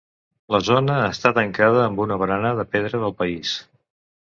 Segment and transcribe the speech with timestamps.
[0.53, 3.57] La zona està tancada amb una barana de pedra del país.